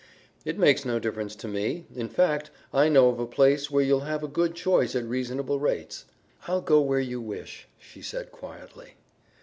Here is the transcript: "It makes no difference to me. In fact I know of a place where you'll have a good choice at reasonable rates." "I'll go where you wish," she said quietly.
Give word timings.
"It 0.45 0.57
makes 0.57 0.83
no 0.83 0.97
difference 0.97 1.35
to 1.35 1.47
me. 1.47 1.85
In 1.95 2.09
fact 2.09 2.49
I 2.73 2.89
know 2.89 3.09
of 3.09 3.19
a 3.19 3.27
place 3.27 3.69
where 3.69 3.83
you'll 3.83 3.99
have 3.99 4.23
a 4.23 4.27
good 4.27 4.55
choice 4.55 4.95
at 4.95 5.03
reasonable 5.03 5.59
rates." 5.59 6.05
"I'll 6.47 6.61
go 6.61 6.81
where 6.81 6.97
you 6.99 7.21
wish," 7.21 7.67
she 7.77 8.01
said 8.01 8.31
quietly. 8.31 8.95